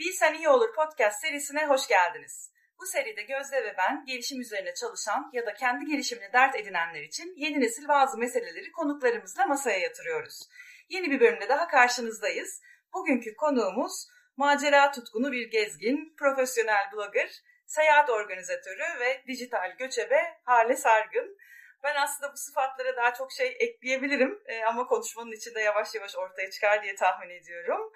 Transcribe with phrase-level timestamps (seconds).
[0.00, 2.52] Bilsen İyi Olur podcast serisine hoş geldiniz.
[2.80, 7.34] Bu seride Gözde ve ben gelişim üzerine çalışan ya da kendi gelişimini dert edinenler için
[7.36, 10.48] yeni nesil bazı meseleleri konuklarımızla masaya yatırıyoruz.
[10.88, 12.60] Yeni bir bölümde daha karşınızdayız.
[12.94, 17.30] Bugünkü konuğumuz macera tutkunu bir gezgin, profesyonel blogger,
[17.66, 21.36] seyahat organizatörü ve dijital göçebe Hale Sargın.
[21.82, 26.50] Ben aslında bu sıfatlara daha çok şey ekleyebilirim e, ama konuşmanın içinde yavaş yavaş ortaya
[26.50, 27.92] çıkar diye tahmin ediyorum.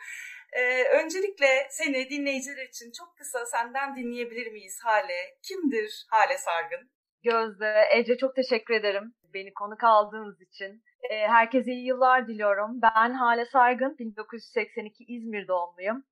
[0.54, 5.36] Ee, öncelikle seni dinleyiciler için çok kısa senden dinleyebilir miyiz Hale?
[5.42, 6.90] Kimdir Hale Sargın?
[7.22, 10.82] Gözde, Ece çok teşekkür ederim beni konuk aldığınız için.
[11.10, 12.82] Ee, herkese iyi yıllar diliyorum.
[12.82, 16.04] Ben Hale Sargın, 1982 İzmir doğumluyum.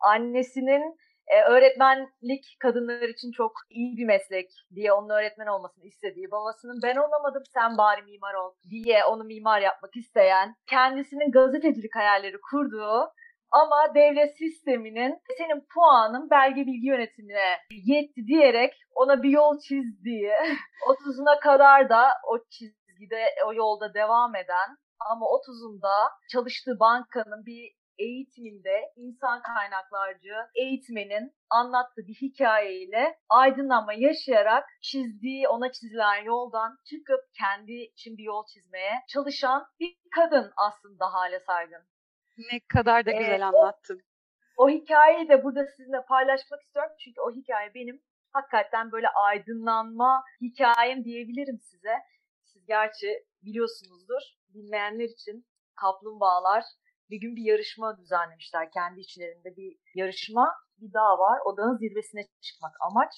[0.00, 6.80] Annesinin e, öğretmenlik kadınlar için çok iyi bir meslek diye onun öğretmen olmasını istediği, babasının
[6.82, 13.12] ben olamadım sen bari mimar ol diye onu mimar yapmak isteyen, kendisinin gazetecilik hayalleri kurduğu
[13.52, 20.32] ama devlet sisteminin senin puanın belge bilgi yönetimine yetti diyerek ona bir yol çizdiği,
[20.88, 24.76] 30'una kadar da o çizgide, o yolda devam eden
[25.10, 35.48] ama 30'unda çalıştığı bankanın bir eğitiminde insan kaynaklarcı eğitmenin anlattığı bir hikayeyle aydınlanma yaşayarak çizdiği,
[35.48, 41.82] ona çizilen yoldan çıkıp kendi için bir yol çizmeye çalışan bir kadın aslında Hale Sargın.
[42.38, 44.00] Ne kadar da güzel ee, anlattın.
[44.56, 46.92] O, o hikayeyi de burada sizinle paylaşmak istiyorum.
[47.04, 48.02] Çünkü o hikaye benim
[48.32, 51.94] hakikaten böyle aydınlanma hikayem diyebilirim size.
[52.44, 54.22] Siz gerçi biliyorsunuzdur.
[54.48, 55.46] Bilmeyenler için
[55.80, 56.64] kaplumbağalar
[57.10, 58.70] bir gün bir yarışma düzenlemişler.
[58.70, 60.54] Kendi içlerinde bir yarışma.
[60.78, 61.40] Bir dağ var.
[61.44, 63.12] O dağın zirvesine çıkmak amaç.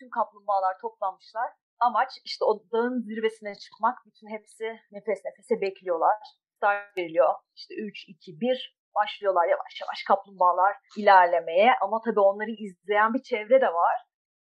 [0.00, 1.50] Tüm kaplumbağalar toplanmışlar.
[1.78, 3.98] Amaç işte o dağın zirvesine çıkmak.
[4.06, 6.16] Bütün hepsi nefes nefese bekliyorlar
[6.62, 7.34] start veriliyor.
[7.56, 11.70] İşte 3, 2, 1 başlıyorlar yavaş yavaş kaplumbağalar ilerlemeye.
[11.82, 13.96] Ama tabii onları izleyen bir çevre de var.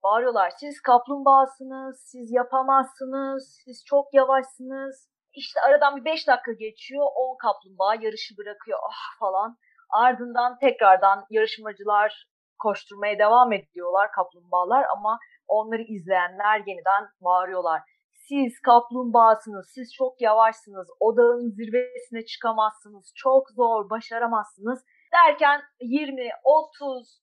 [0.02, 5.08] Bağırıyorlar siz kaplumbağasınız, siz yapamazsınız, siz çok yavaşsınız.
[5.34, 9.56] İşte aradan bir 5 dakika geçiyor, 10 kaplumbağa yarışı bırakıyor ah falan.
[9.90, 12.26] Ardından tekrardan yarışmacılar
[12.58, 15.18] koşturmaya devam ediyorlar kaplumbağalar ama
[15.48, 17.82] onları izleyenler yeniden bağırıyorlar
[18.28, 27.22] siz kaplumbağasınız, siz çok yavaşsınız, o dağın zirvesine çıkamazsınız, çok zor, başaramazsınız derken 20, 30,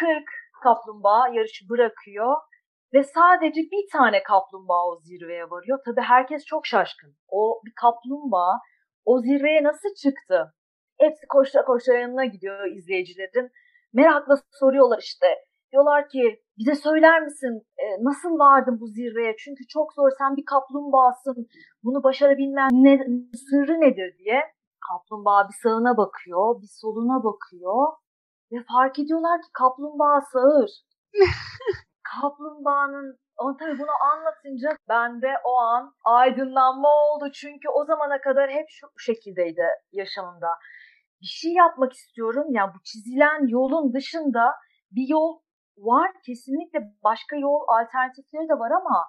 [0.00, 0.24] 40
[0.62, 2.36] kaplumbağa yarışı bırakıyor
[2.94, 5.78] ve sadece bir tane kaplumbağa o zirveye varıyor.
[5.84, 7.16] Tabii herkes çok şaşkın.
[7.28, 8.58] O bir kaplumbağa
[9.04, 10.54] o zirveye nasıl çıktı?
[10.98, 13.50] Hepsi koştura koştura yanına gidiyor izleyicilerin.
[13.92, 15.26] Merakla soruyorlar işte
[15.72, 19.36] Diyorlar ki bize söyler misin e, nasıl vardın bu zirveye?
[19.38, 21.48] Çünkü çok zor sen bir kaplumbağasın.
[21.84, 22.98] Bunu başarabilmen ne,
[23.50, 24.40] sırrı nedir diye.
[24.88, 27.86] Kaplumbağa bir sağına bakıyor, bir soluna bakıyor
[28.52, 30.70] ve fark ediyorlar ki kaplumbağa sağır.
[32.20, 37.30] Kaplumbağanın ama tabii bunu anlatınca ben de o an aydınlanma oldu.
[37.34, 40.48] Çünkü o zamana kadar hep şu şekildeydi yaşamında.
[41.20, 42.46] Bir şey yapmak istiyorum.
[42.50, 44.54] Yani bu çizilen yolun dışında
[44.90, 45.38] bir yol
[45.78, 49.06] var kesinlikle başka yol alternatifleri de var ama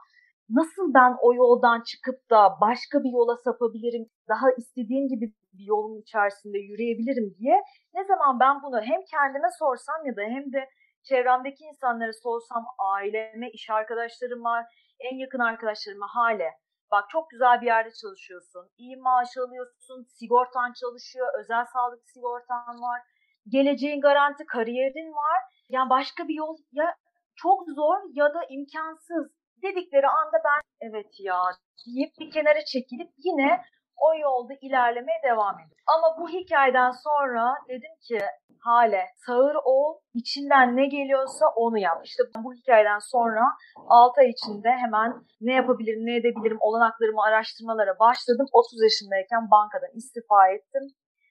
[0.50, 6.02] nasıl ben o yoldan çıkıp da başka bir yola sapabilirim, daha istediğim gibi bir yolun
[6.02, 7.62] içerisinde yürüyebilirim diye
[7.94, 10.70] ne zaman ben bunu hem kendime sorsam ya da hem de
[11.04, 14.66] çevremdeki insanlara sorsam aileme, iş arkadaşlarıma,
[15.00, 16.50] en yakın arkadaşlarıma hale
[16.92, 23.02] bak çok güzel bir yerde çalışıyorsun, iyi maaş alıyorsun, sigortan çalışıyor, özel sağlık sigortan var,
[23.48, 26.96] geleceğin garanti, kariyerin var yani başka bir yol ya
[27.36, 29.32] çok zor ya da imkansız
[29.64, 31.42] dedikleri anda ben evet ya
[31.88, 33.62] deyip bir kenara çekilip yine
[33.98, 35.86] o yolda ilerlemeye devam ediyorum.
[35.98, 38.20] Ama bu hikayeden sonra dedim ki
[38.60, 42.02] hale sağır ol içinden ne geliyorsa onu yap.
[42.04, 43.44] İşte bu hikayeden sonra
[43.88, 48.46] 6 ay içinde hemen ne yapabilirim ne edebilirim olanaklarımı araştırmalara başladım.
[48.52, 50.84] 30 yaşındayken bankadan istifa ettim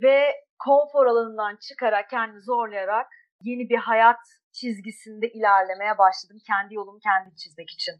[0.03, 0.19] ve
[0.65, 3.06] konfor alanından çıkarak kendimi zorlayarak
[3.43, 4.21] yeni bir hayat
[4.53, 6.39] çizgisinde ilerlemeye başladım.
[6.47, 7.95] Kendi yolumu kendim çizmek için.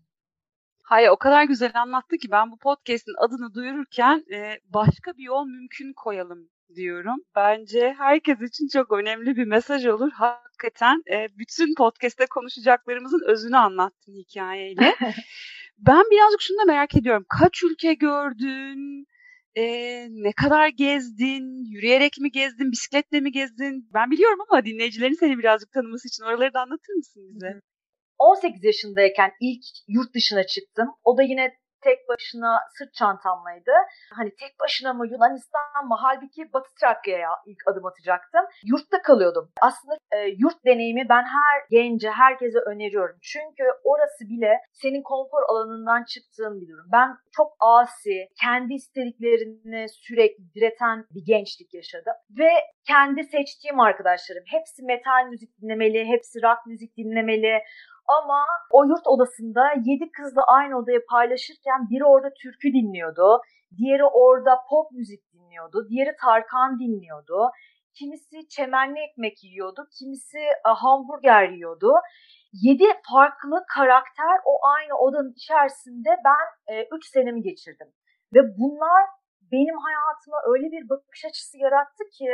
[0.85, 5.47] Hayır o kadar güzel anlattı ki ben bu podcast'in adını duyururken e, başka bir yol
[5.47, 7.17] mümkün koyalım diyorum.
[7.37, 10.13] Bence herkes için çok önemli bir mesaj olur.
[10.13, 14.95] Hakikaten e, bütün podcast'te konuşacaklarımızın özünü anlattın hikayeyle.
[15.79, 17.27] ben birazcık şunu da merak ediyorum.
[17.29, 19.07] Kaç ülke gördün?
[19.59, 19.63] E,
[20.11, 21.65] ne kadar gezdin?
[21.73, 22.73] Yürüyerek mi gezdin?
[22.73, 23.89] Bisikletle mi gezdin?
[23.95, 27.61] Ben biliyorum ama dinleyicilerin seni birazcık tanıması için oraları da anlatır mısın bize?
[28.19, 30.89] 18 yaşındayken ilk yurt dışına çıktım.
[31.05, 33.73] O da yine tek başına sırt çantamlaydı.
[34.13, 35.97] Hani tek başına mı Yunanistan mı?
[35.99, 38.45] Halbuki Batı Trakya'ya ilk adım atacaktım.
[38.65, 39.51] Yurtta kalıyordum.
[39.61, 43.17] Aslında e, yurt deneyimi ben her gence, herkese öneriyorum.
[43.23, 46.87] Çünkü orası bile senin konfor alanından çıktığın bir durum.
[46.93, 52.15] Ben çok asi, kendi istediklerini sürekli direten bir gençlik yaşadım.
[52.31, 52.51] Ve
[52.87, 54.45] kendi seçtiğim arkadaşlarım.
[54.47, 57.63] Hepsi metal müzik dinlemeli, hepsi rock müzik dinlemeli.
[58.09, 63.41] Ama o yurt odasında yedi kızla aynı odayı paylaşırken biri orada türkü dinliyordu.
[63.79, 65.89] Diğeri orada pop müzik dinliyordu.
[65.91, 67.51] Diğeri Tarkan dinliyordu.
[67.99, 69.87] Kimisi çemenli ekmek yiyordu.
[69.99, 71.93] Kimisi e, hamburger yiyordu.
[72.53, 77.89] Yedi farklı karakter o aynı odanın içerisinde ben e, üç senemi geçirdim.
[78.35, 79.03] Ve bunlar
[79.53, 82.31] benim hayatıma öyle bir bakış açısı yarattı ki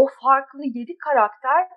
[0.00, 1.68] o farklı yedi karakter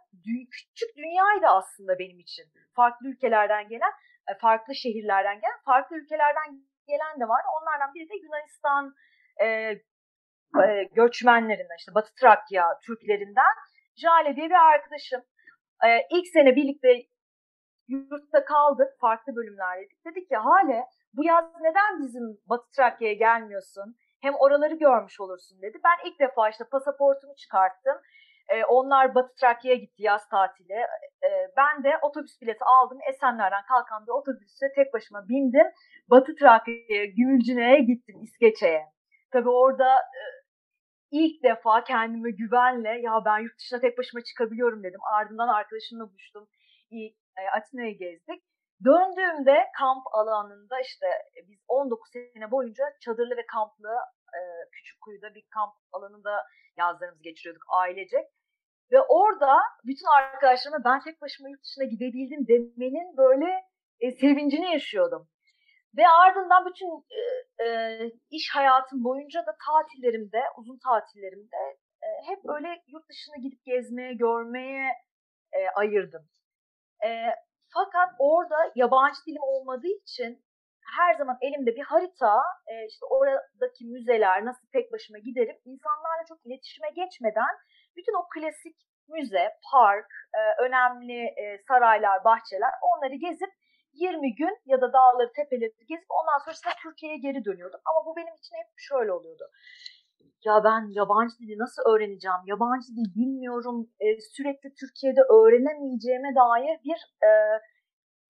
[0.51, 2.45] küçük dünyaydı aslında benim için.
[2.75, 3.93] Farklı ülkelerden gelen,
[4.29, 6.49] e, farklı şehirlerden gelen, farklı ülkelerden
[6.87, 7.41] gelen de var.
[7.55, 8.93] Onlardan biri de Yunanistan
[9.41, 9.45] e,
[10.63, 13.55] e, göçmenlerinden, işte Batı Trakya Türklerinden
[13.95, 15.21] Jale diye bir arkadaşım.
[15.85, 16.89] E, ilk sene birlikte
[17.87, 20.05] yurtta kaldık, farklı bölümlerdeydik.
[20.05, 23.95] Dedik ki Hale bu yaz neden bizim Batı Trakya'ya gelmiyorsun?
[24.21, 25.77] Hem oraları görmüş olursun dedi.
[25.83, 27.97] Ben ilk defa işte pasaportumu çıkarttım.
[28.49, 30.73] Ee, onlar Batı Trakya'ya gitti yaz tatili.
[31.23, 32.97] Ee, ben de otobüs bileti aldım.
[33.09, 35.67] Esenler'den kalkan bir otobüse tek başıma bindim.
[36.09, 38.85] Batı Trakya'ya, Gümülcine'ye gittim İskeçe'ye.
[39.33, 40.21] Tabii orada e,
[41.11, 44.99] ilk defa kendime güvenle ya ben yurt dışına tek başıma çıkabiliyorum dedim.
[45.13, 46.47] Ardından arkadaşımla buluştum.
[46.89, 48.43] İlk, e, Atina'yı gezdik.
[48.85, 53.89] Döndüğümde kamp alanında işte e, biz 19 sene boyunca çadırlı ve kamplı
[54.37, 54.39] e,
[54.71, 56.45] küçük kuyuda bir kamp alanında
[56.77, 58.25] yazlarımızı geçiriyorduk ailecek.
[58.91, 63.63] Ve orada bütün arkadaşlarıma ben tek başıma yurt dışına gidebildim demenin böyle
[63.99, 65.27] e, sevincini yaşıyordum.
[65.97, 67.19] Ve ardından bütün e,
[67.65, 71.57] e, iş hayatım boyunca da tatillerimde, uzun tatillerimde
[72.03, 74.87] e, hep böyle yurt dışına gidip gezmeye, görmeye
[75.53, 76.29] e, ayırdım.
[77.05, 77.09] E,
[77.73, 80.43] fakat orada yabancı dilim olmadığı için
[80.95, 86.45] her zaman elimde bir harita, e, işte oradaki müzeler, nasıl tek başıma giderim, insanlarla çok
[86.45, 87.55] iletişime geçmeden
[87.95, 88.75] bütün o klasik
[89.07, 93.51] müze, park, e, önemli e, saraylar, bahçeler onları gezip
[93.93, 97.79] 20 gün ya da dağları, tepeleri gezip ondan sonra işte Türkiye'ye geri dönüyordum.
[97.85, 99.43] Ama bu benim için hep şöyle oluyordu.
[100.45, 102.41] Ya ben yabancı dili nasıl öğreneceğim?
[102.45, 103.89] Yabancı dil bilmiyorum.
[103.99, 107.31] E, sürekli Türkiye'de öğrenemeyeceğime dair bir e,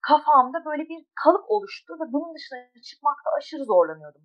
[0.01, 4.21] kafamda böyle bir kalıp oluştu ve bunun dışına çıkmakta aşırı zorlanıyordum.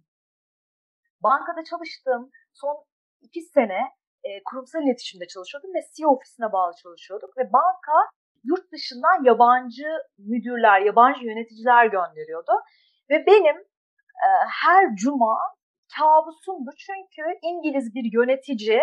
[1.22, 2.84] Bankada çalıştığım son
[3.20, 3.80] iki sene
[4.24, 7.98] e, kurumsal iletişimde çalışıyordum ve CEO ofisine bağlı çalışıyorduk ve banka
[8.44, 9.88] yurt dışından yabancı
[10.18, 12.52] müdürler, yabancı yöneticiler gönderiyordu
[13.10, 13.56] ve benim
[14.26, 14.28] e,
[14.62, 15.38] her cuma
[15.96, 18.80] kabusumdu çünkü İngiliz bir yönetici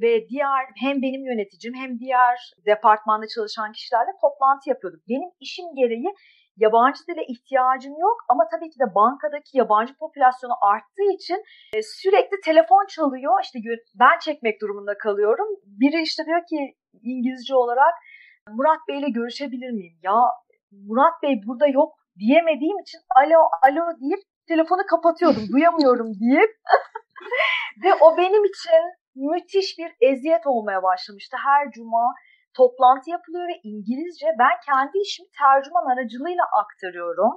[0.00, 5.00] ve diğer hem benim yöneticim hem diğer departmanda çalışan kişilerle toplantı yapıyorduk.
[5.08, 6.14] Benim işim gereği
[6.56, 11.38] yabancı dile ihtiyacım yok ama tabii ki de bankadaki yabancı popülasyonu arttığı için
[11.74, 13.34] e, sürekli telefon çalıyor.
[13.42, 13.58] İşte
[13.94, 15.48] ben çekmek durumunda kalıyorum.
[15.64, 17.94] Biri işte diyor ki İngilizce olarak
[18.48, 19.98] Murat Bey ile görüşebilir miyim?
[20.02, 20.14] Ya
[20.72, 24.20] Murat Bey burada yok diyemediğim için alo alo deyip
[24.52, 25.44] telefonu kapatıyordum.
[25.52, 26.52] Duyamıyorum deyip.
[27.84, 28.82] Ve o benim için
[29.14, 31.36] müthiş bir eziyet olmaya başlamıştı.
[31.46, 32.14] Her cuma
[32.56, 37.34] toplantı yapılıyor ve İngilizce ben kendi işimi tercüman aracılığıyla aktarıyorum.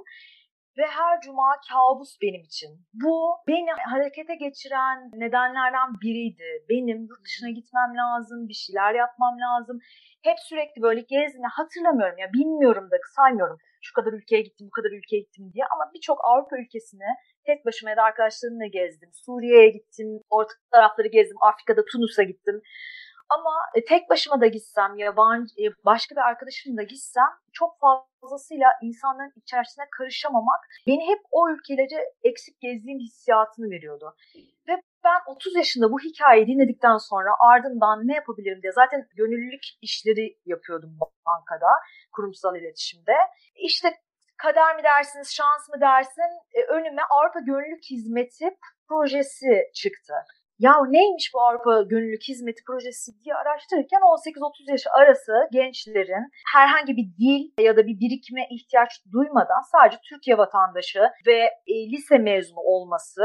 [0.78, 2.70] Ve her cuma kabus benim için.
[3.02, 6.48] Bu beni harekete geçiren nedenlerden biriydi.
[6.70, 9.78] Benim yurt dışına gitmem lazım, bir şeyler yapmam lazım.
[10.22, 13.58] Hep sürekli böyle gezdiğini hatırlamıyorum ya bilmiyorum da saymıyorum.
[13.86, 17.10] Şu kadar ülkeye gittim, bu kadar ülkeye gittim diye ama birçok Avrupa ülkesine
[17.46, 19.10] tek başıma ya da arkadaşlarımla gezdim.
[19.12, 22.62] Suriye'ye gittim, orta tarafları gezdim, Afrika'da Tunus'a gittim.
[23.28, 28.68] Ama e, tek başıma da gitsem, yabancı e, başka bir arkadaşımla da gitsem çok fazlasıyla
[28.82, 34.14] insanların içerisine karışamamak beni hep o ülkeleri eksik gezdiğim hissiyatını veriyordu.
[34.68, 40.38] Ve ben 30 yaşında bu hikayeyi dinledikten sonra ardından ne yapabilirim diye zaten gönüllülük işleri
[40.44, 41.70] yapıyordum bankada,
[42.12, 43.16] kurumsal iletişimde.
[43.54, 43.88] İşte
[44.36, 48.48] kader mi dersiniz, şans mı dersin e, önüme Avrupa Gönüllülük Hizmeti
[48.88, 50.14] projesi çıktı.
[50.58, 57.06] Ya neymiş bu Avrupa Gönüllülük Hizmeti projesi diye araştırırken 18-30 yaş arası gençlerin herhangi bir
[57.20, 63.22] dil ya da bir birikime ihtiyaç duymadan sadece Türkiye vatandaşı ve e, lise mezunu olması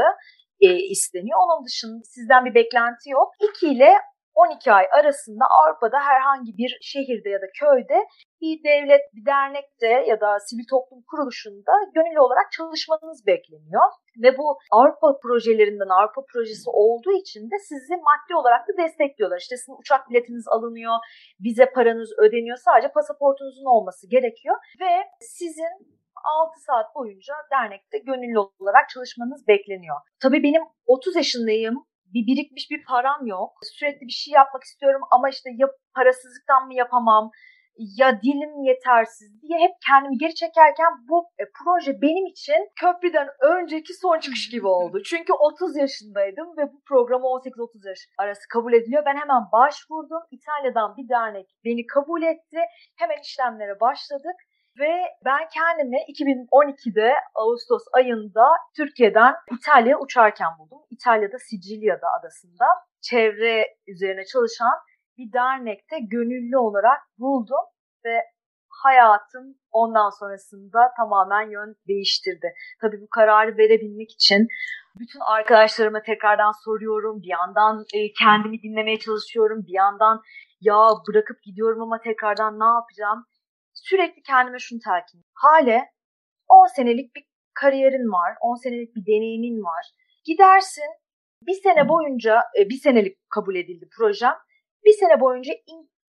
[0.60, 1.38] e, isteniyor.
[1.44, 3.28] Onun dışında sizden bir beklenti yok.
[3.56, 3.92] 2 ile
[4.34, 7.98] 12 ay arasında Avrupa'da herhangi bir şehirde ya da köyde
[8.40, 13.86] bir devlet, bir dernekte ya da sivil toplum kuruluşunda gönüllü olarak çalışmanız bekleniyor.
[14.22, 19.38] Ve bu Avrupa projelerinden Avrupa projesi olduğu için de sizi maddi olarak da destekliyorlar.
[19.38, 20.94] İşte sizin uçak biletiniz alınıyor,
[21.44, 22.56] vize paranız ödeniyor.
[22.56, 24.56] Sadece pasaportunuzun olması gerekiyor.
[24.80, 24.90] Ve
[25.20, 29.96] sizin 6 saat boyunca dernekte gönüllü olarak çalışmanız bekleniyor.
[30.22, 31.84] Tabii benim 30 yaşındayım
[32.14, 33.50] bir birikmiş bir param yok.
[33.62, 37.30] Sürekli bir şey yapmak istiyorum ama işte ya parasızlıktan mı yapamam
[37.98, 43.94] ya dilim yetersiz diye hep kendimi geri çekerken bu e, proje benim için köprüden önceki
[43.94, 45.02] son çıkış gibi oldu.
[45.10, 49.02] Çünkü 30 yaşındaydım ve bu programı 18-30 yaş arası kabul ediliyor.
[49.06, 50.22] Ben hemen başvurdum.
[50.30, 52.58] İtalya'dan bir dernek beni kabul etti.
[52.96, 54.36] Hemen işlemlere başladık.
[54.78, 58.46] Ve ben kendimi 2012'de Ağustos ayında
[58.76, 60.78] Türkiye'den İtalya'ya uçarken buldum.
[60.90, 62.66] İtalya'da Sicilya'da adasında
[63.00, 64.74] çevre üzerine çalışan
[65.18, 67.64] bir dernekte gönüllü olarak buldum
[68.04, 68.22] ve
[68.68, 72.52] hayatım ondan sonrasında tamamen yön değiştirdi.
[72.80, 74.48] Tabii bu kararı verebilmek için
[74.98, 77.22] bütün arkadaşlarıma tekrardan soruyorum.
[77.22, 79.64] Bir yandan e, kendimi dinlemeye çalışıyorum.
[79.66, 80.22] Bir yandan
[80.60, 83.26] ya bırakıp gidiyorum ama tekrardan ne yapacağım?
[83.88, 85.24] Sürekli kendime şunu telkin.
[85.34, 85.90] Hale
[86.48, 88.36] 10 senelik bir kariyerin var.
[88.40, 89.86] 10 senelik bir deneyimin var.
[90.24, 90.90] Gidersin
[91.46, 94.34] bir sene boyunca e, bir senelik kabul edildi projem.
[94.84, 95.52] Bir sene boyunca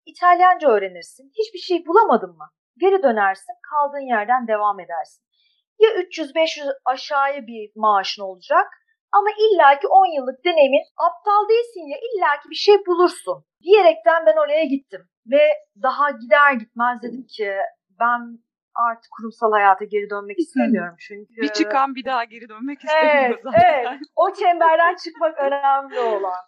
[0.05, 1.31] İtalyanca öğrenirsin.
[1.39, 2.49] Hiçbir şey bulamadın mı?
[2.77, 5.23] Geri dönersin, kaldığın yerden devam edersin.
[5.79, 8.67] Ya 300-500 aşağıya bir maaşın olacak
[9.11, 14.65] ama illaki 10 yıllık deneyimin aptal değilsin ya illaki bir şey bulursun diyerekten ben oraya
[14.65, 15.09] gittim.
[15.31, 15.41] Ve
[15.83, 17.55] daha gider gitmez dedim ki
[17.99, 18.39] ben
[18.75, 21.41] artık kurumsal hayata geri dönmek istemiyorum çünkü.
[21.41, 23.61] Bir çıkan bir daha geri dönmek istemiyor evet, zaten.
[23.61, 26.43] Evet, o çemberden çıkmak önemli olan.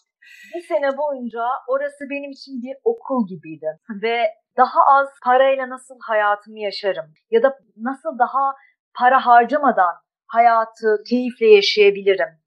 [0.55, 3.67] Bir sene boyunca orası benim için bir okul gibiydi
[4.01, 4.25] ve
[4.57, 8.55] daha az parayla nasıl hayatımı yaşarım ya da nasıl daha
[8.93, 9.95] para harcamadan
[10.27, 12.40] hayatı keyifle yaşayabilirim.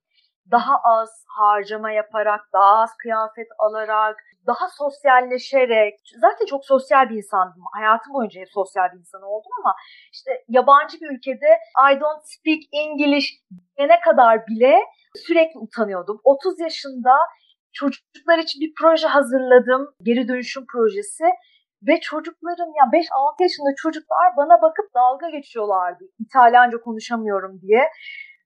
[0.50, 7.62] Daha az harcama yaparak, daha az kıyafet alarak, daha sosyalleşerek, zaten çok sosyal bir insandım.
[7.72, 9.74] Hayatım boyunca hep sosyal bir insan oldum ama
[10.12, 11.50] işte yabancı bir ülkede
[11.90, 13.28] I don't speak English
[13.78, 14.74] dene kadar bile
[15.26, 16.20] sürekli utanıyordum.
[16.24, 17.12] 30 yaşında
[17.72, 19.94] çocuklar için bir proje hazırladım.
[20.02, 21.24] Geri dönüşüm projesi.
[21.88, 26.04] Ve çocukların ya 5-6 yaşında çocuklar bana bakıp dalga geçiyorlardı.
[26.18, 27.88] İtalyanca konuşamıyorum diye.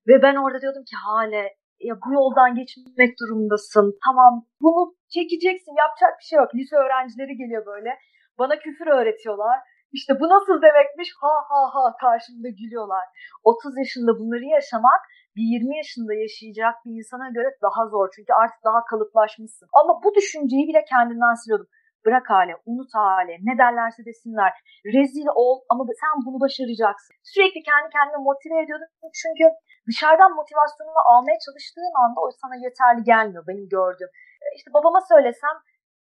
[0.09, 3.99] Ve ben orada diyordum ki Hale ya bu yoldan geçmek durumundasın.
[4.05, 6.55] Tamam bunu çekeceksin yapacak bir şey yok.
[6.55, 7.91] Lise öğrencileri geliyor böyle.
[8.39, 9.59] Bana küfür öğretiyorlar.
[9.93, 13.05] İşte bu nasıl demekmiş ha ha ha karşımda gülüyorlar.
[13.45, 15.01] 30 yaşında bunları yaşamak
[15.37, 18.07] bir 20 yaşında yaşayacak bir insana göre daha zor.
[18.17, 19.69] Çünkü artık daha kalıplaşmışsın.
[19.81, 21.69] Ama bu düşünceyi bile kendinden siliyordum.
[22.07, 24.53] Bırak hale, unut hale, ne derlerse desinler.
[24.95, 27.13] Rezil ol ama sen bunu başaracaksın.
[27.33, 28.91] Sürekli kendi kendime motive ediyordum.
[29.23, 29.45] Çünkü
[29.89, 34.11] dışarıdan motivasyonunu almaya çalıştığın anda o sana yeterli gelmiyor benim gördüğüm.
[34.57, 35.55] İşte babama söylesem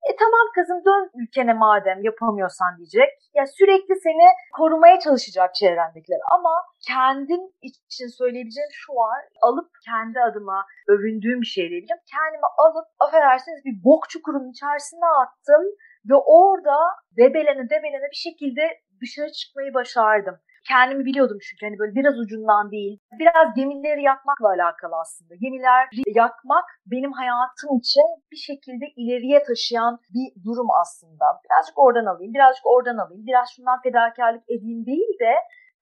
[0.08, 3.10] e tamam kızım dön ülkene madem yapamıyorsan diyecek.
[3.34, 6.20] Ya sürekli seni korumaya çalışacak çevrendekiler.
[6.32, 6.54] Ama
[6.88, 9.20] kendim için söyleyebileceğim şu var.
[9.42, 12.02] Alıp kendi adıma övündüğüm bir şey diyebilirim.
[12.14, 15.64] Kendimi alıp affedersiniz bir bok çukurunun içerisine attım.
[16.10, 16.76] Ve orada
[17.16, 18.62] debelene debelene bir şekilde
[19.00, 20.36] dışarı çıkmayı başardım
[20.68, 22.98] kendimi biliyordum çünkü hani böyle biraz ucundan değil.
[23.18, 25.34] Biraz gemileri yakmakla alakalı aslında.
[25.34, 31.24] Gemiler yakmak benim hayatım için bir şekilde ileriye taşıyan bir durum aslında.
[31.44, 35.32] Birazcık oradan alayım, birazcık oradan alayım, biraz şundan fedakarlık edeyim değil de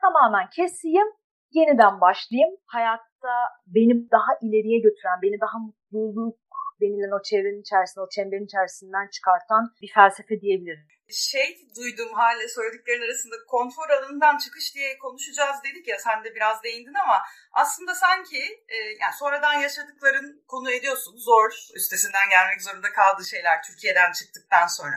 [0.01, 1.09] tamamen keseyim,
[1.53, 2.55] yeniden başlayayım.
[2.67, 3.35] Hayatta
[3.67, 6.39] beni daha ileriye götüren, beni daha mutluluk
[6.81, 13.03] denilen o çevrenin içerisinde, o çemberin içerisinden çıkartan bir felsefe diyebilirim şey duydum hale söylediklerin
[13.03, 18.65] arasında konfor alanından çıkış diye konuşacağız dedik ya sen de biraz değindin ama aslında sanki
[18.69, 24.97] e, yani sonradan yaşadıkların konu ediyorsun zor üstesinden gelmek zorunda kaldığı şeyler Türkiye'den çıktıktan sonra.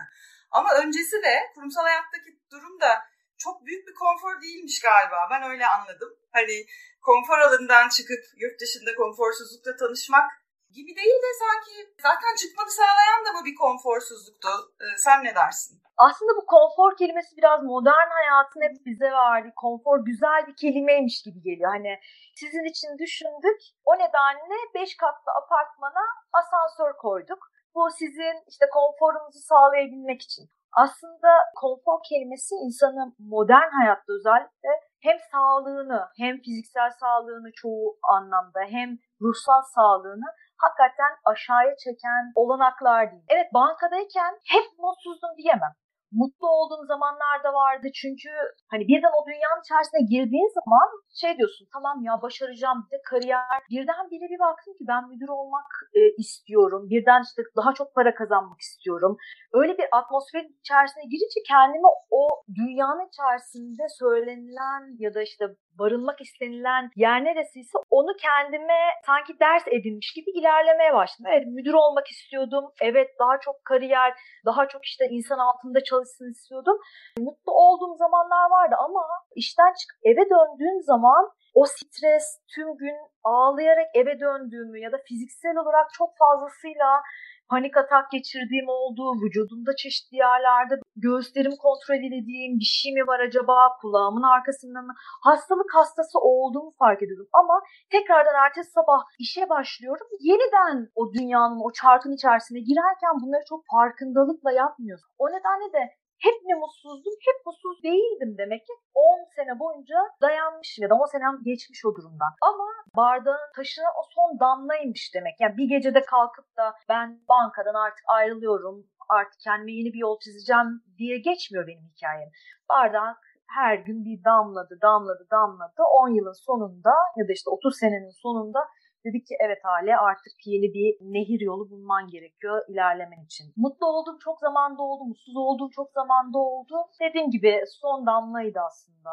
[0.51, 3.05] Ama öncesi de kurumsal hayattaki durum da
[3.38, 6.10] çok büyük bir konfor değilmiş galiba ben öyle anladım.
[6.31, 6.65] Hani
[7.01, 10.31] konfor alanından çıkıp yurt dışında konforsuzlukla tanışmak
[10.77, 11.74] gibi değil de sanki
[12.08, 14.50] zaten çıkmanı sağlayan da mı bir konforsuzluktu?
[14.82, 15.75] Ee, sen ne dersin?
[15.98, 21.41] Aslında bu konfor kelimesi biraz modern hayatın hep bize verdiği konfor güzel bir kelimeymiş gibi
[21.41, 21.72] geliyor.
[21.72, 22.00] Hani
[22.36, 23.60] sizin için düşündük.
[23.86, 26.03] O nedenle 5 katlı apartmana
[26.34, 27.41] asansör koyduk.
[27.75, 30.46] Bu sizin işte konforunuzu sağlayabilmek için.
[30.72, 38.89] Aslında konfor kelimesi insanın modern hayatta özellikle hem sağlığını hem fiziksel sağlığını çoğu anlamda hem
[39.22, 40.29] ruhsal sağlığını
[40.63, 43.24] hakikaten aşağıya çeken olanaklar değil.
[43.27, 45.74] Evet bankadayken hep mutsuzdum diyemem
[46.12, 47.88] mutlu olduğum zamanlar da vardı.
[48.01, 48.29] Çünkü
[48.71, 50.88] hani birden o dünyanın içerisine girdiğin zaman
[51.21, 53.59] şey diyorsun tamam ya başaracağım bir de kariyer.
[53.71, 55.69] Birden biri bir baktım ki ben müdür olmak
[56.00, 56.81] e, istiyorum.
[56.89, 59.17] Birden işte daha çok para kazanmak istiyorum.
[59.53, 61.88] Öyle bir atmosferin içerisine girince kendimi
[62.19, 62.24] o
[62.59, 65.45] dünyanın içerisinde söylenilen ya da işte
[65.79, 71.32] barınmak istenilen yer neresiyse onu kendime sanki ders edinmiş gibi ilerlemeye başladım.
[71.34, 72.65] Evet müdür olmak istiyordum.
[72.82, 74.13] Evet daha çok kariyer,
[74.46, 76.77] daha çok işte insan altında çalışsın istiyordum.
[77.20, 79.01] Mutlu olduğum zamanlar vardı ama
[79.36, 85.58] işten çıkıp eve döndüğüm zaman o stres tüm gün ağlayarak eve döndüğümü ya da fiziksel
[85.58, 87.01] olarak çok fazlasıyla
[87.50, 89.04] panik atak geçirdiğim oldu.
[89.22, 93.58] Vücudumda çeşitli yerlerde göğüslerimi kontrol edediğim bir şey mi var acaba?
[93.82, 94.94] Kulağımın arkasında mı?
[95.24, 97.28] Hastalık hastası olduğumu fark ediyordum.
[97.34, 97.62] Ama
[97.92, 100.08] tekrardan ertesi sabah işe başlıyorum.
[100.20, 105.10] Yeniden o dünyanın, o çarkın içerisine girerken bunları çok farkındalıkla yapmıyorsun.
[105.18, 105.84] O nedenle de
[106.25, 111.05] hep mi mutsuzdum, hep mutsuz değildim demek ki 10 sene boyunca dayanmış ya da 10
[111.05, 112.32] senem geçmiş o durumdan.
[112.50, 115.36] Ama bardağın taşına o son damlaymış demek.
[115.39, 120.70] Yani bir gecede kalkıp da ben bankadan artık ayrılıyorum, artık kendime yeni bir yol çizeceğim
[120.98, 122.29] diye geçmiyor benim hikayem.
[122.70, 123.17] Bardak
[123.48, 125.82] her gün bir damladı, damladı, damladı.
[125.91, 128.60] 10 yılın sonunda ya da işte 30 senenin sonunda
[129.05, 133.53] Dedik ki evet hale artık yeni bir nehir yolu bulman gerekiyor ilerlemen için.
[133.55, 136.75] Mutlu olduğum çok zamanda oldu, mutsuz olduğum çok zamanda oldu.
[137.01, 139.09] Dediğim gibi son damlaydı aslında.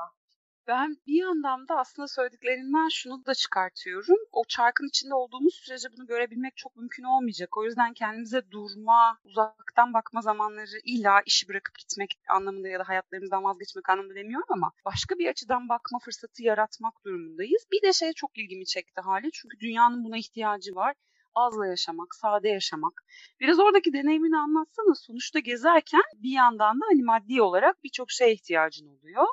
[0.66, 4.16] Ben bir yandan da aslında söylediklerinden şunu da çıkartıyorum.
[4.32, 7.56] O çarkın içinde olduğumuz sürece bunu görebilmek çok mümkün olmayacak.
[7.56, 13.44] O yüzden kendimize durma, uzaktan bakma zamanları illa işi bırakıp gitmek anlamında ya da hayatlarımızdan
[13.44, 17.66] vazgeçmek anlamında demiyorum ama başka bir açıdan bakma fırsatı yaratmak durumundayız.
[17.72, 20.94] Bir de şey çok ilgimi çekti hali çünkü dünyanın buna ihtiyacı var
[21.34, 23.02] azla yaşamak, sade yaşamak.
[23.40, 24.94] Biraz oradaki deneyimini anlatsana.
[24.94, 29.26] Sonuçta gezerken bir yandan da hani maddi olarak birçok şeye ihtiyacın oluyor.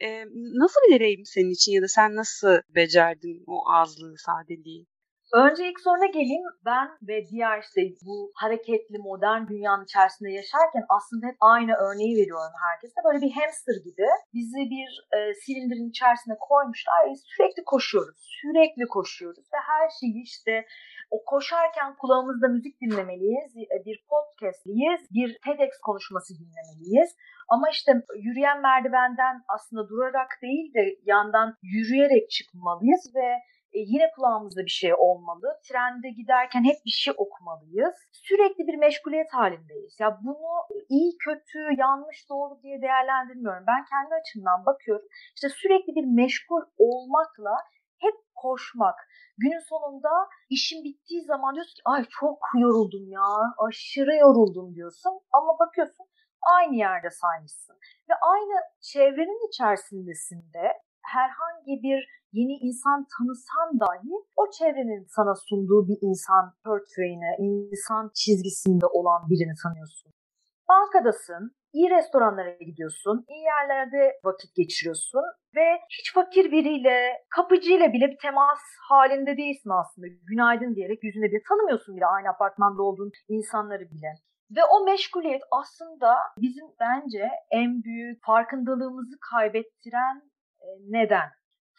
[0.00, 4.86] E, nasıl bir deneyim senin için ya da sen nasıl becerdin o azlığı, sadeliği?
[5.34, 6.46] Önce ilk soruna geleyim.
[6.64, 12.56] Ben ve diğer işte bu hareketli modern dünyanın içerisinde yaşarken aslında hep aynı örneği veriyorum
[12.66, 13.00] herkese.
[13.06, 18.18] Böyle bir hamster gibi bizi bir e, silindirin içerisine koymuşlar ve sürekli koşuyoruz.
[18.40, 20.66] Sürekli koşuyoruz ve her şeyi işte
[21.10, 27.10] o koşarken kulağımızda müzik dinlemeliyiz, e, bir podcastliyiz, bir TEDx konuşması dinlemeliyiz.
[27.48, 27.92] Ama işte
[28.26, 33.28] yürüyen merdivenden aslında durarak değil de yandan yürüyerek çıkmalıyız ve
[33.78, 35.60] yine kulağımızda bir şey olmalı.
[35.68, 37.94] Trende giderken hep bir şey okumalıyız.
[38.12, 39.96] Sürekli bir meşguliyet halindeyiz.
[40.00, 40.48] Ya bunu
[40.88, 43.64] iyi, kötü, yanlış, doğru diye değerlendirmiyorum.
[43.66, 45.06] Ben kendi açımdan bakıyorum.
[45.34, 47.56] İşte sürekli bir meşgul olmakla
[47.98, 49.08] hep koşmak.
[49.38, 50.10] Günün sonunda
[50.50, 53.28] işin bittiği zaman diyorsun ki ay çok yoruldum ya,
[53.68, 55.12] aşırı yoruldum diyorsun.
[55.32, 56.06] Ama bakıyorsun
[56.56, 57.76] aynı yerde saymışsın.
[58.10, 60.72] Ve aynı çevrenin içerisindesin de
[61.14, 62.00] herhangi bir
[62.32, 69.54] yeni insan tanısan dahi o çevrenin sana sunduğu bir insan portföyüne, insan çizgisinde olan birini
[69.62, 70.12] tanıyorsun.
[70.68, 75.24] Bankadasın, iyi restoranlara gidiyorsun, iyi yerlerde vakit geçiriyorsun
[75.56, 75.66] ve
[75.98, 76.96] hiç fakir biriyle,
[77.36, 80.06] kapıcıyla bile bir temas halinde değilsin aslında.
[80.30, 84.10] Günaydın diyerek yüzüne bir tanımıyorsun bile aynı apartmanda olduğun insanları bile.
[84.56, 90.22] Ve o meşguliyet aslında bizim bence en büyük farkındalığımızı kaybettiren
[90.88, 91.28] neden.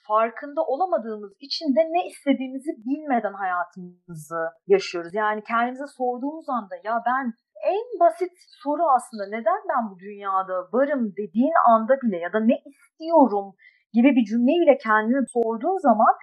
[0.07, 5.13] Farkında olamadığımız için de ne istediğimizi bilmeden hayatımızı yaşıyoruz.
[5.13, 7.33] Yani kendimize sorduğumuz anda ya ben
[7.75, 8.31] en basit
[8.63, 13.55] soru aslında neden ben bu dünyada varım dediğin anda bile ya da ne istiyorum
[13.93, 16.13] gibi bir cümleyi bile kendine sorduğun zaman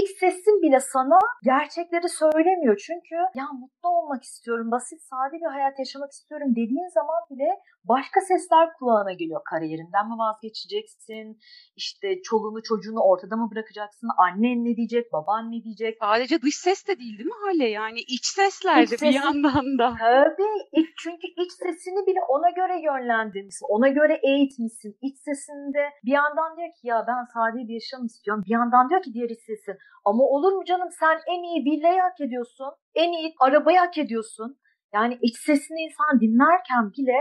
[0.00, 2.76] İç sesin bile sana gerçekleri söylemiyor.
[2.86, 7.48] Çünkü ya mutlu olmak istiyorum, basit, sade bir hayat yaşamak istiyorum dediğin zaman bile
[7.84, 9.40] başka sesler kulağına geliyor.
[9.50, 11.38] Kariyerinden mi vazgeçeceksin?
[11.76, 14.08] İşte çoluğunu çocuğunu ortada mı bırakacaksın?
[14.18, 15.12] Annen ne diyecek?
[15.12, 15.98] Baban ne diyecek?
[16.00, 17.68] Sadece dış ses de değil değil mi Hale?
[17.68, 19.96] Yani iç sesler de bir yandan da.
[19.98, 20.86] Tabii.
[21.02, 23.66] çünkü iç sesini bile ona göre yönlendirmişsin.
[23.68, 24.96] Ona göre eğitmişsin.
[25.02, 28.42] İç sesinde bir yandan diyor ki ya ben sade bir yaşam istiyorum.
[28.46, 32.00] Bir yandan diyor ki diğer iç sesin ama olur mu canım sen en iyi villayı
[32.00, 32.72] hak ediyorsun.
[32.94, 34.58] En iyi arabayı hak ediyorsun.
[34.94, 37.18] Yani iç sesini insan dinlerken bile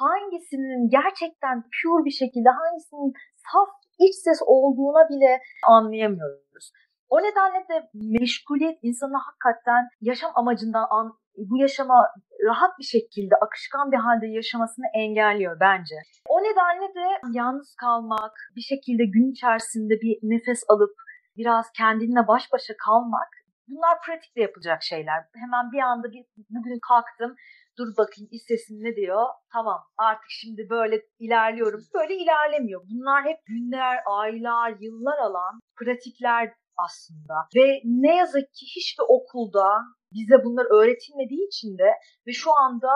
[0.00, 3.12] hangisinin gerçekten pure bir şekilde hangisinin
[3.52, 6.72] saf iç ses olduğuna bile anlayamıyoruz.
[7.08, 12.08] O nedenle de meşguliyet insanı hakikaten yaşam amacından an, bu yaşama
[12.48, 15.94] rahat bir şekilde akışkan bir halde yaşamasını engelliyor bence.
[16.28, 20.94] O nedenle de yalnız kalmak, bir şekilde gün içerisinde bir nefes alıp
[21.36, 23.28] biraz kendinle baş başa kalmak
[23.68, 25.24] Bunlar pratikle yapılacak şeyler.
[25.34, 27.36] Hemen bir anda bir, bugün kalktım
[27.78, 29.26] dur bakayım istesin ne diyor.
[29.52, 31.80] Tamam artık şimdi böyle ilerliyorum.
[31.94, 32.80] Böyle ilerlemiyor.
[32.90, 37.34] Bunlar hep günler, aylar, yıllar alan pratikler aslında.
[37.56, 39.66] Ve ne yazık ki hiçbir okulda
[40.12, 41.90] bize bunlar öğretilmediği için de
[42.26, 42.92] ve şu anda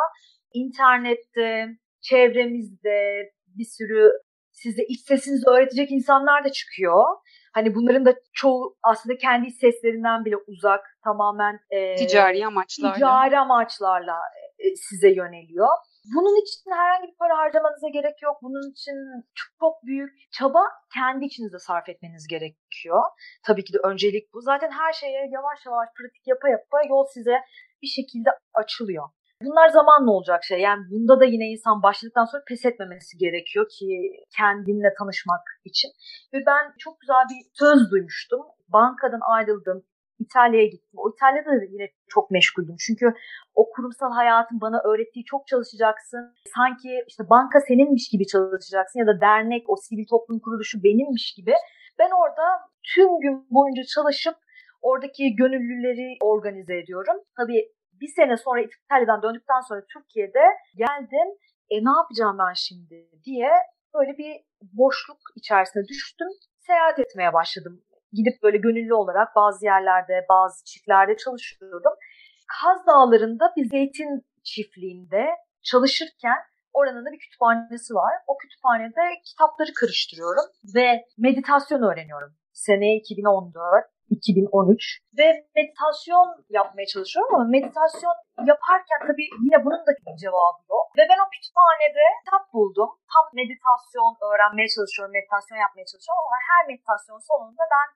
[0.54, 1.66] internette,
[2.00, 4.10] çevremizde bir sürü
[4.62, 7.04] size iç sesinizi öğretecek insanlar da çıkıyor.
[7.54, 12.94] Hani bunların da çoğu aslında kendi seslerinden bile uzak, tamamen e, ticari amaçlarla.
[12.94, 14.16] Ticari amaçlarla
[14.58, 15.68] e, size yöneliyor.
[16.14, 18.36] Bunun için herhangi bir para harcamanıza gerek yok.
[18.42, 18.94] Bunun için
[19.60, 20.62] çok büyük çaba
[20.94, 23.02] kendi içinizde sarf etmeniz gerekiyor.
[23.46, 24.40] Tabii ki de öncelik bu.
[24.40, 27.36] Zaten her şeye yavaş yavaş pratik yapa yapa yol size
[27.82, 29.08] bir şekilde açılıyor.
[29.42, 30.60] Bunlar zamanla olacak şey.
[30.60, 33.86] Yani bunda da yine insan başladıktan sonra pes etmemesi gerekiyor ki
[34.36, 35.90] kendinle tanışmak için.
[36.32, 38.40] Ve ben çok güzel bir söz duymuştum.
[38.68, 39.84] Bankadan ayrıldım.
[40.18, 40.98] İtalya'ya gittim.
[41.02, 42.76] O İtalya'da da yine çok meşguldüm.
[42.86, 43.14] Çünkü
[43.54, 46.34] o kurumsal hayatın bana öğrettiği çok çalışacaksın.
[46.56, 51.54] Sanki işte banka seninmiş gibi çalışacaksın ya da dernek, o sivil toplum kuruluşu benimmiş gibi.
[51.98, 52.44] Ben orada
[52.94, 54.34] tüm gün boyunca çalışıp
[54.82, 57.16] oradaki gönüllüleri organize ediyorum.
[57.36, 57.68] Tabii
[58.00, 60.44] bir sene sonra İtalya'dan döndükten sonra Türkiye'de
[60.76, 61.28] geldim.
[61.70, 63.50] E ne yapacağım ben şimdi diye
[63.94, 64.32] böyle bir
[64.62, 66.28] boşluk içerisine düştüm.
[66.66, 67.82] Seyahat etmeye başladım
[68.12, 71.92] gidip böyle gönüllü olarak bazı yerlerde, bazı çiftlerde çalışıyordum.
[72.60, 75.26] Kaz Dağları'nda bir zeytin çiftliğinde
[75.62, 76.38] çalışırken
[76.72, 78.12] oranın da bir kütüphanesi var.
[78.26, 82.34] O kütüphanede kitapları karıştırıyorum ve meditasyon öğreniyorum.
[82.52, 86.26] Sene 2014, 2013 ve meditasyon
[86.58, 88.16] yapmaya çalışıyorum ama meditasyon
[88.50, 89.92] yaparken tabii yine bunun da
[90.22, 90.86] cevabı yok.
[90.98, 92.90] Ve ben o kütüphanede kitap buldum.
[93.12, 97.88] Tam meditasyon öğrenmeye çalışıyorum, meditasyon yapmaya çalışıyorum ama her meditasyon sonunda ben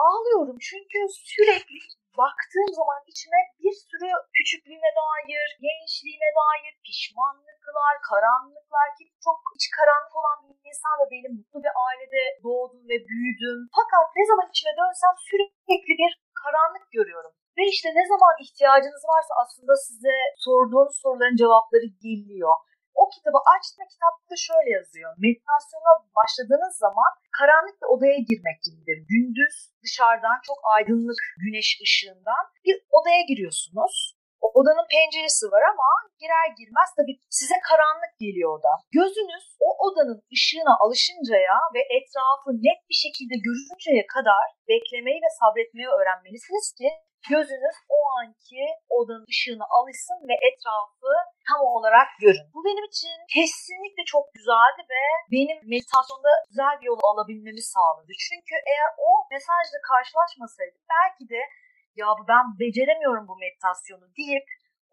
[0.00, 0.56] ağlıyorum.
[0.68, 0.98] Çünkü
[1.30, 1.78] sürekli
[2.22, 10.14] baktığım zaman içime bir sürü küçüklüğüme dair, gençliğime dair pişmanlıklar, karanlıklar ki çok iç karanlık
[10.20, 11.34] olan bir insan da değilim.
[11.38, 13.58] Mutlu bir ailede doğdum ve büyüdüm.
[13.78, 17.32] Fakat ne zaman içime dönsem sürekli bir karanlık görüyorum.
[17.56, 22.54] Ve işte ne zaman ihtiyacınız varsa aslında size sorduğunuz soruların cevapları geliyor.
[23.00, 25.10] O kitabı açtığında kitapta şöyle yazıyor.
[25.24, 28.98] Meditasyona başladığınız zaman karanlık bir odaya girmek gibidir.
[29.12, 33.94] Gündüz dışarıdan çok aydınlık güneş ışığından bir odaya giriyorsunuz.
[34.44, 35.88] O odanın penceresi var ama
[36.22, 38.72] girer girmez tabii size karanlık geliyor oda.
[38.98, 45.88] Gözünüz o odanın ışığına alışıncaya ve etrafı net bir şekilde görünceye kadar beklemeyi ve sabretmeyi
[45.96, 46.88] öğrenmelisiniz ki
[47.32, 48.62] gözünüz o anki
[48.98, 51.12] odanın ışığına alışsın ve etrafı
[51.48, 52.46] tam olarak görün.
[52.54, 55.02] Bu benim için kesinlikle çok güzeldi ve
[55.34, 58.12] benim meditasyonda güzel bir yolu alabilmemi sağladı.
[58.26, 61.40] Çünkü eğer o mesajla karşılaşmasaydım belki de
[62.00, 64.46] ya ben beceremiyorum bu meditasyonu deyip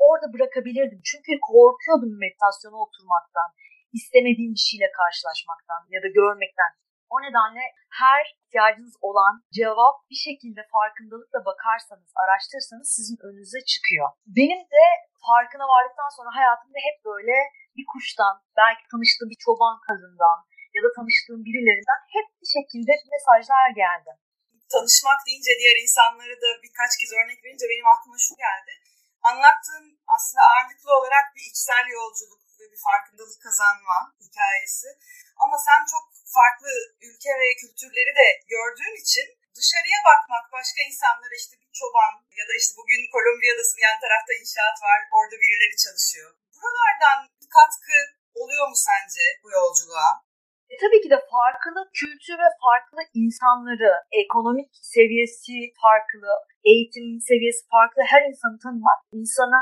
[0.08, 1.02] orada bırakabilirdim.
[1.10, 3.50] Çünkü korkuyordum meditasyona oturmaktan,
[3.98, 6.72] istemediğim bir şeyle karşılaşmaktan ya da görmekten.
[7.14, 7.64] O nedenle
[8.02, 14.08] her ihtiyacınız olan cevap bir şekilde farkındalıkla bakarsanız, araştırırsanız sizin önünüze çıkıyor.
[14.38, 14.86] Benim de
[15.28, 17.36] farkına vardıktan sonra hayatımda hep böyle
[17.78, 20.38] bir kuştan, belki tanıştığım bir çoban kadından
[20.76, 24.12] ya da tanıştığım birilerinden hep bir şekilde mesajlar geldi.
[24.74, 28.74] Tanışmak deyince diğer insanları da birkaç kez örnek verince benim aklıma şu geldi.
[29.30, 34.88] Anlattığın aslında ağırlıklı olarak bir içsel yolculuk ve bir farkındalık kazanma hikayesi.
[35.44, 36.04] Ama sen çok
[36.38, 36.72] farklı
[37.08, 39.28] ülke ve kültürleri de gördüğün için
[39.60, 44.78] dışarıya bakmak, başka insanlara işte bir çoban ya da işte bugün Kolombiya'dasın yan tarafta inşaat
[44.88, 46.30] var, orada birileri çalışıyor.
[46.62, 47.98] Buralardan bir katkı
[48.42, 50.12] oluyor mu sence bu yolculuğa?
[50.72, 56.30] E, tabii ki de farklı kültür ve farklı insanları, ekonomik seviyesi farklı,
[56.72, 59.62] eğitim seviyesi farklı her insanı tanımak, insana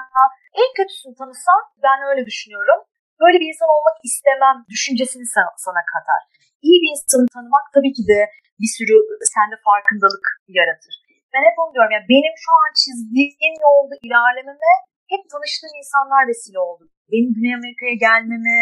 [0.61, 2.79] en kötüsünü tanısan ben öyle düşünüyorum.
[3.23, 5.25] Böyle bir insan olmak istemem düşüncesini
[5.65, 6.21] sana, katar.
[6.65, 8.19] İyi bir insanı tanımak tabii ki de
[8.61, 8.95] bir sürü
[9.33, 10.25] sende farkındalık
[10.59, 10.93] yaratır.
[11.33, 14.71] Ben hep onu diyorum yani benim şu an çizdiğim yolda ilerlememe
[15.13, 16.83] hep tanıştığım insanlar vesile oldu.
[17.11, 18.57] Benim Güney Amerika'ya gelmeme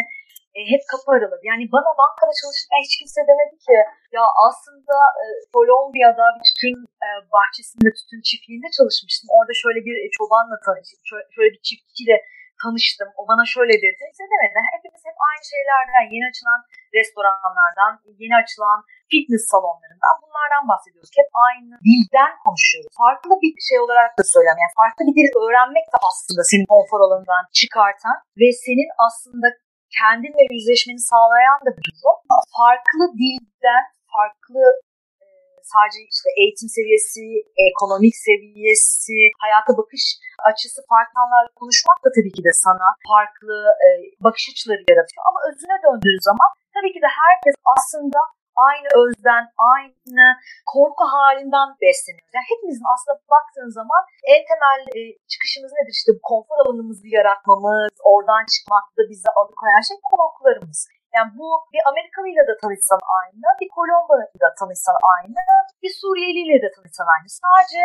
[0.57, 1.43] e, hep kapı araladı.
[1.51, 3.77] Yani bana bankada çalışırken hiç kimse demedi ki
[4.17, 9.27] ya aslında e, Kolombiya'da bir tütün e, bahçesinde, tütün çiftliğinde çalışmıştım.
[9.37, 12.17] Orada şöyle bir e, çobanla tanıştım, şöyle, şöyle bir çiftçiyle
[12.61, 13.09] tanıştım.
[13.19, 14.03] O bana şöyle dedi.
[14.11, 14.59] Size demedi.
[14.75, 16.59] Hepimiz hep aynı şeylerden, yeni açılan
[16.97, 18.79] restoranlardan, yeni açılan
[19.11, 21.11] fitness salonlarından bunlardan bahsediyoruz.
[21.19, 22.91] Hep aynı dilden konuşuyoruz.
[23.03, 24.61] Farklı bir şey olarak da söylüyorum.
[24.63, 29.47] Yani farklı bir dil öğrenmek de aslında senin konfor alanından çıkartan ve senin aslında
[29.99, 32.19] kendinle yüzleşmeni sağlayan da bir durum.
[32.59, 34.63] Farklı dilden, farklı
[35.75, 37.23] sadece işte eğitim seviyesi,
[37.69, 40.03] ekonomik seviyesi, hayata bakış
[40.49, 41.21] açısı farklı
[41.61, 43.55] konuşmak da tabii ki de sana farklı
[43.85, 43.87] e,
[44.25, 45.21] bakış açıları yaratıyor.
[45.29, 48.19] Ama özüne döndüğün zaman tabii ki de herkes aslında
[48.67, 50.25] aynı özden, aynı
[50.73, 52.33] korku halinden besleniyoruz.
[52.35, 54.01] Yani hepimizin aslında baktığın zaman
[54.33, 55.93] en temel e, çıkışımız nedir?
[55.99, 60.79] İşte bu konfor alanımızı yaratmamız, oradan çıkmakta bizi alıkoyan şey korkularımız.
[61.15, 64.23] Yani bu bir Amerikalıyla da tanışsan aynı, bir Kolombalı
[64.59, 65.41] tanışsan aynı,
[65.83, 67.27] bir Suriyeliyle de tanışsan aynı.
[67.43, 67.83] Sadece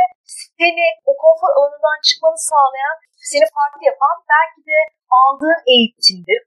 [0.60, 2.96] seni o konfor alanından çıkmanı sağlayan,
[3.32, 4.78] seni farklı yapan belki de
[5.20, 6.40] aldığın eğitimdir,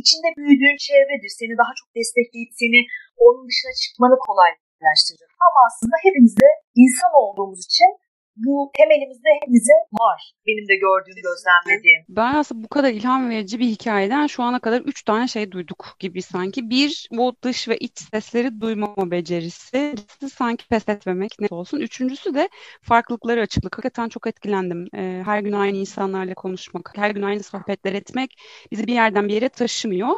[0.00, 1.32] içinde büyüdüğün çevredir.
[1.40, 2.80] Seni daha çok destekleyip seni
[3.24, 5.30] onun dışına çıkmanı kolaylaştırır.
[5.46, 6.48] Ama aslında hepimiz de
[6.82, 7.90] insan olduğumuz için
[8.38, 10.32] bu temelimizde hepimizin var.
[10.46, 12.04] Benim de gördüğüm, gözlemlediğim.
[12.08, 15.96] Ben aslında bu kadar ilham verici bir hikayeden şu ana kadar üç tane şey duyduk
[15.98, 16.70] gibi sanki.
[16.70, 19.94] Bir, bu dış ve iç sesleri duymama becerisi.
[20.34, 21.80] Sanki pes etmemek ne olsun.
[21.80, 22.48] Üçüncüsü de
[22.82, 23.78] farklılıkları açıklık.
[23.78, 24.88] Hakikaten çok etkilendim.
[24.94, 28.38] Ee, her gün aynı insanlarla konuşmak, her gün aynı sohbetler etmek
[28.70, 30.16] bizi bir yerden bir yere taşımıyor.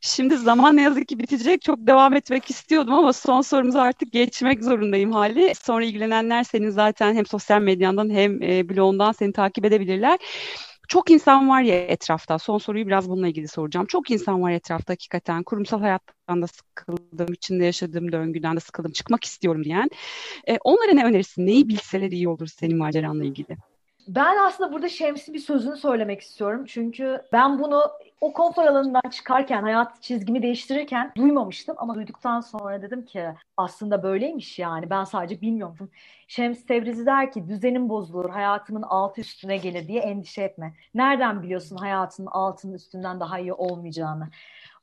[0.00, 1.62] Şimdi zaman ne yazık ki bitecek.
[1.62, 5.54] Çok devam etmek istiyordum ama son sorumuza artık geçmek zorundayım hali.
[5.54, 10.18] Sonra ilgilenenler senin zaten hem sosyal sosyal medyandan hem e, blogundan seni takip edebilirler.
[10.88, 12.38] Çok insan var ya etrafta.
[12.38, 13.86] Son soruyu biraz bununla ilgili soracağım.
[13.86, 15.42] Çok insan var etrafta hakikaten.
[15.42, 19.88] Kurumsal hayattan da sıkıldım, içinde yaşadığım döngüden de sıkıldım, çıkmak istiyorum diyen.
[20.48, 21.46] E, onlara ne önerirsin?
[21.46, 23.56] Neyi bilseler iyi olur senin maceranla ilgili?
[24.08, 26.64] Ben aslında burada Şems'in bir sözünü söylemek istiyorum.
[26.66, 27.82] Çünkü ben bunu
[28.20, 31.76] o konfor alanından çıkarken, hayat çizgimi değiştirirken duymamıştım.
[31.78, 33.24] Ama duyduktan sonra dedim ki
[33.56, 34.90] aslında böyleymiş yani.
[34.90, 35.90] Ben sadece bilmiyorum.
[36.28, 40.74] Şems Tebrizi der ki düzenim bozulur, hayatımın altı üstüne gelir diye endişe etme.
[40.94, 44.28] Nereden biliyorsun hayatının altının üstünden daha iyi olmayacağını?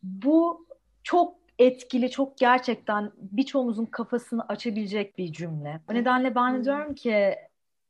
[0.03, 0.65] Bu
[1.03, 5.81] çok etkili, çok gerçekten birçoğumuzun kafasını açabilecek bir cümle.
[5.91, 7.35] O nedenle ben diyorum ki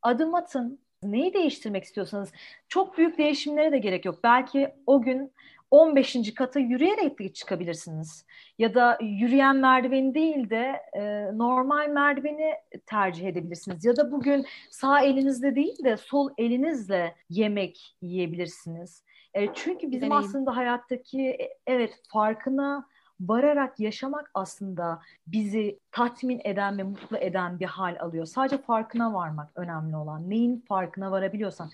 [0.02, 2.32] adım atın, neyi değiştirmek istiyorsanız
[2.70, 4.20] çok büyük değişimlere de gerek yok.
[4.24, 5.32] Belki o gün
[5.72, 6.34] 15.
[6.34, 8.26] kata yürüyerek çıkabilirsiniz.
[8.60, 11.02] Ya da yürüyen merdiveni değil de e,
[11.38, 12.54] normal merdiveni
[12.86, 13.86] tercih edebilirsiniz.
[13.86, 19.04] Ya da bugün sağ elinizle değil de sol elinizle yemek yiyebilirsiniz.
[19.34, 20.26] E, çünkü bizim Deneyim.
[20.26, 22.88] aslında hayattaki e, evet farkına
[23.20, 28.26] vararak yaşamak aslında bizi tatmin eden ve mutlu eden bir hal alıyor.
[28.26, 30.30] Sadece farkına varmak önemli olan.
[30.30, 31.72] Neyin farkına varabiliyorsan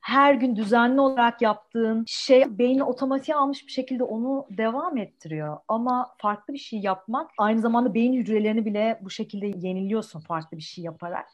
[0.00, 5.56] her gün düzenli olarak yaptığın şey beyni otomatiğe almış bir şekilde onu devam ettiriyor.
[5.68, 10.62] Ama farklı bir şey yapmak aynı zamanda beyin hücrelerini bile bu şekilde yeniliyorsun farklı bir
[10.62, 11.26] şey yaparak.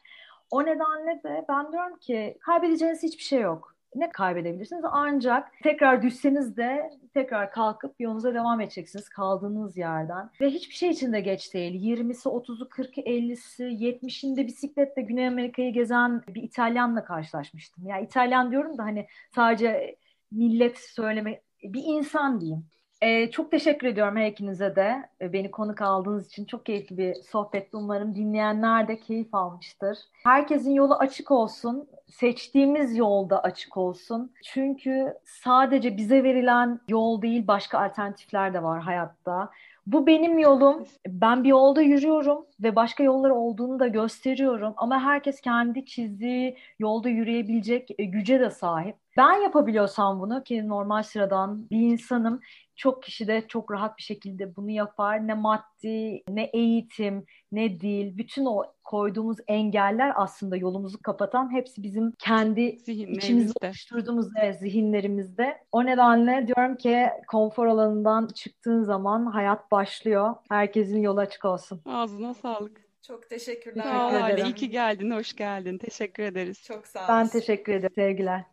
[0.51, 4.83] O nedenle de ben diyorum ki kaybedeceğiniz hiçbir şey yok ne kaybedebilirsiniz?
[4.91, 10.29] Ancak tekrar düşseniz de tekrar kalkıp yolunuza devam edeceksiniz kaldığınız yerden.
[10.41, 11.99] Ve hiçbir şey için de geç değil.
[11.99, 17.87] 20'si, 30'u, 40'ı, 50'si, 70'inde bisikletle Güney Amerika'yı gezen bir İtalyanla karşılaşmıştım.
[17.87, 19.95] Ya yani İtalyan diyorum da hani sadece
[20.31, 22.65] millet söyleme bir insan diyeyim.
[23.01, 25.09] Ee, çok teşekkür ediyorum her ikinize de.
[25.21, 27.77] Beni konuk aldığınız için çok keyifli bir sohbetti.
[27.77, 29.97] Umarım dinleyenler de keyif almıştır.
[30.23, 31.87] Herkesin yolu açık olsun.
[32.07, 34.31] Seçtiğimiz yolda açık olsun.
[34.43, 39.49] Çünkü sadece bize verilen yol değil başka alternatifler de var hayatta.
[39.87, 40.83] Bu benim yolum.
[41.07, 44.73] Ben bir yolda yürüyorum ve başka yollar olduğunu da gösteriyorum.
[44.77, 48.95] Ama herkes kendi çizdiği yolda yürüyebilecek e, güce de sahip.
[49.17, 52.41] Ben yapabiliyorsam bunu ki normal sıradan bir insanım
[52.77, 55.27] çok kişi de çok rahat bir şekilde bunu yapar.
[55.27, 62.13] Ne maddi, ne eğitim, ne dil, bütün o koyduğumuz engeller aslında yolumuzu kapatan hepsi bizim
[62.19, 65.57] kendi içimizde oluşturduğumuz evet, zihinlerimizde.
[65.71, 70.35] O nedenle diyorum ki konfor alanından çıktığın zaman hayat başlıyor.
[70.49, 71.81] Herkesin yolu açık olsun.
[71.85, 72.87] Ağzına sağlık.
[73.07, 73.83] Çok teşekkürler.
[73.83, 75.11] Sağ ol İyi ki geldin.
[75.11, 75.77] Hoş geldin.
[75.77, 76.63] Teşekkür ederiz.
[76.63, 77.07] Çok sağ ol.
[77.09, 77.93] Ben teşekkür ederim.
[77.95, 78.43] Sevgiler.